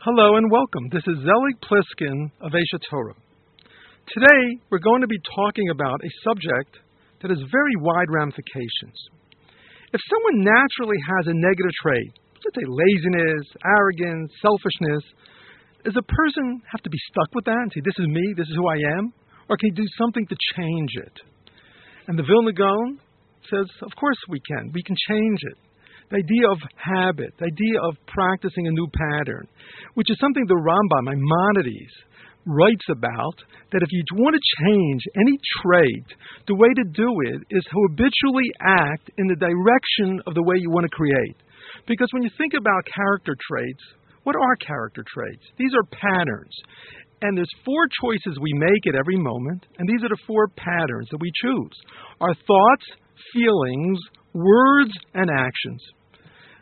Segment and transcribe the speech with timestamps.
[0.00, 0.88] Hello and welcome.
[0.88, 3.20] This is Zelig Pliskin of Aish Torah.
[4.08, 6.80] Today, we're going to be talking about a subject
[7.20, 8.96] that has very wide ramifications.
[9.92, 15.04] If someone naturally has a negative trait, let's say laziness, arrogance, selfishness,
[15.84, 18.48] does a person have to be stuck with that and say, This is me, this
[18.48, 19.12] is who I am?
[19.52, 21.16] Or can he do something to change it?
[22.08, 22.96] And the Vilna Gaon
[23.52, 24.72] says, Of course we can.
[24.72, 25.60] We can change it
[26.10, 29.46] the idea of habit, the idea of practicing a new pattern,
[29.94, 31.94] which is something the Rambam, Maimonides,
[32.46, 33.36] writes about
[33.70, 36.06] that if you want to change any trait,
[36.48, 40.56] the way to do it is to habitually act in the direction of the way
[40.58, 41.36] you want to create.
[41.86, 43.84] Because when you think about character traits,
[44.24, 45.44] what are character traits?
[45.58, 46.54] These are patterns.
[47.22, 51.08] And there's four choices we make at every moment, and these are the four patterns
[51.10, 51.76] that we choose.
[52.20, 52.86] Our thoughts,
[53.32, 53.98] feelings,
[54.32, 55.82] words, and actions.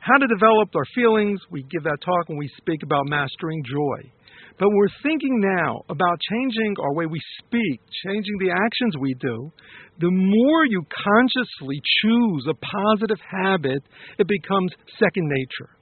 [0.00, 4.10] How to develop our feelings, we give that talk when we speak about mastering joy.
[4.58, 9.52] But we're thinking now about changing our way we speak, changing the actions we do.
[10.00, 13.82] The more you consciously choose a positive habit,
[14.18, 15.72] it becomes second nature.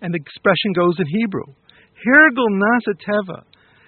[0.00, 1.52] And the expression goes in Hebrew,
[2.04, 3.44] Hergel Na'aseh Teva.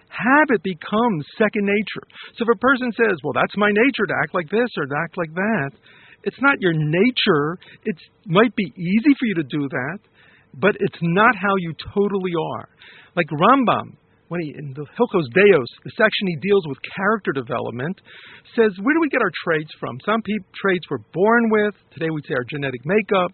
[0.08, 2.06] Habit becomes second nature.
[2.36, 4.94] So if a person says, well, that's my nature to act like this or to
[5.04, 5.70] act like that,
[6.24, 7.58] it's not your nature.
[7.84, 9.98] It might be easy for you to do that,
[10.54, 12.68] but it's not how you totally are.
[13.16, 13.96] Like Rambam,
[14.28, 18.00] when he in the Hilchos Deos, the section he deals with character development,
[18.56, 19.98] says where do we get our traits from?
[20.04, 21.74] Some people traits we're born with.
[21.92, 23.32] Today we'd say our genetic makeup.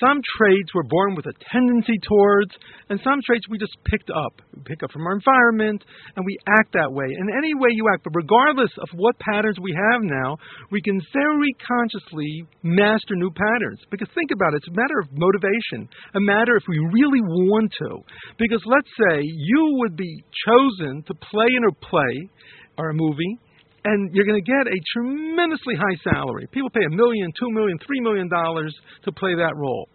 [0.00, 2.52] Some traits we're born with a tendency towards,
[2.88, 4.40] and some traits we just picked up.
[4.56, 5.84] We pick up from our environment,
[6.16, 7.06] and we act that way.
[7.06, 10.36] In any way you act, but regardless of what patterns we have now,
[10.70, 13.80] we can very consciously master new patterns.
[13.90, 17.72] Because think about it, it's a matter of motivation, a matter if we really want
[17.78, 17.98] to.
[18.38, 22.28] Because let's say you would be chosen to play in a play
[22.78, 23.38] or a movie,
[23.84, 26.46] and you're going to get a tremendously high salary.
[26.52, 29.88] People pay a million, two million, three million dollars to play that role.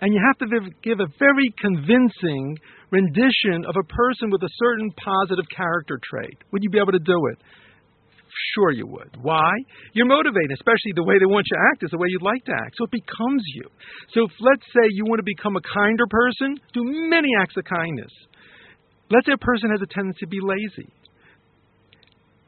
[0.00, 0.46] And you have to
[0.82, 2.58] give a very convincing
[2.90, 6.38] rendition of a person with a certain positive character trait.
[6.52, 7.38] Would you be able to do it?
[8.54, 9.14] Sure, you would.
[9.20, 9.52] Why?
[9.92, 12.42] You're motivated, especially the way they want you to act is the way you'd like
[12.46, 12.74] to act.
[12.78, 13.68] So it becomes you.
[14.14, 17.64] So if, let's say, you want to become a kinder person, do many acts of
[17.64, 18.10] kindness.
[19.10, 20.90] Let's say a person has a tendency to be lazy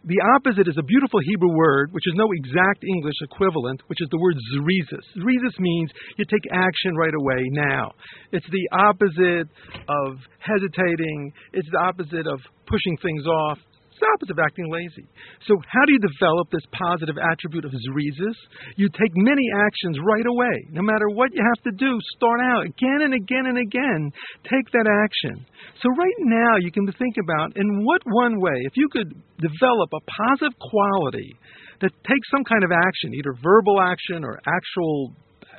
[0.06, 4.08] the opposite is a beautiful Hebrew word, which is no exact English equivalent, which is
[4.10, 5.04] the word zrizis.
[5.16, 7.92] Zrizis means you take action right away now.
[8.32, 9.48] It's the opposite
[9.88, 11.32] of hesitating.
[11.52, 13.58] It's the opposite of pushing things off.
[14.00, 15.06] The opposite of acting lazy.
[15.46, 18.34] So, how do you develop this positive attribute of zrizis?
[18.76, 20.56] You take many actions right away.
[20.74, 24.10] No matter what you have to do, start out again and again and again.
[24.50, 25.46] Take that action.
[25.78, 29.90] So, right now, you can think about in what one way, if you could develop
[29.94, 31.38] a positive quality
[31.80, 35.14] that takes some kind of action, either verbal action or actual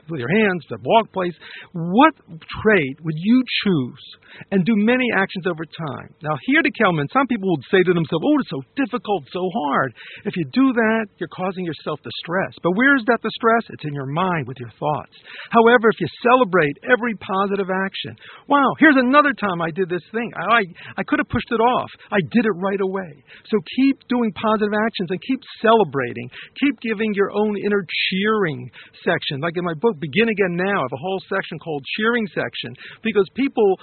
[0.09, 1.33] with your hands, the walk place.
[1.73, 2.13] What
[2.61, 4.03] trait would you choose
[4.51, 6.09] and do many actions over time?
[6.21, 9.43] Now, here to Kelman, some people would say to themselves, oh, it's so difficult, so
[9.49, 9.93] hard.
[10.25, 12.53] If you do that, you're causing yourself distress.
[12.61, 13.63] But where is that distress?
[13.69, 15.15] It's in your mind with your thoughts.
[15.49, 18.15] However, if you celebrate every positive action,
[18.47, 20.31] wow, here's another time I did this thing.
[20.35, 20.61] I, I,
[20.97, 21.89] I could have pushed it off.
[22.11, 23.23] I did it right away.
[23.51, 26.29] So keep doing positive actions and keep celebrating.
[26.59, 28.69] Keep giving your own inner cheering
[29.03, 29.41] section.
[29.41, 30.79] Like in my book, Begin Again Now.
[30.79, 32.73] I have a whole section called Cheering Section
[33.03, 33.79] because people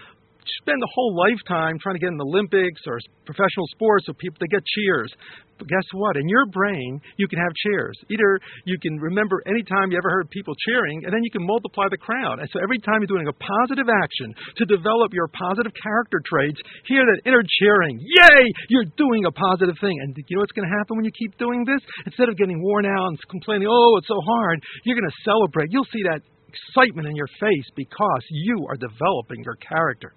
[0.63, 4.37] spend a whole lifetime trying to get in the Olympics or professional sports so people
[4.41, 5.11] they get cheers.
[5.59, 6.17] But guess what?
[6.17, 7.95] In your brain, you can have cheers.
[8.11, 11.47] Either you can remember any time you ever heard people cheering, and then you can
[11.47, 12.41] multiply the crowd.
[12.41, 16.59] And so every time you're doing a positive action to develop your positive character traits,
[16.89, 18.01] hear that inner cheering.
[18.01, 18.43] Yay!
[18.75, 19.95] You're doing a positive thing.
[20.03, 21.81] And you know what's going to happen when you keep doing this?
[22.07, 25.71] Instead of getting worn out and complaining, oh, it's so hard, you're going to celebrate.
[25.71, 30.13] You'll see that excitement in your face because you are developing your character.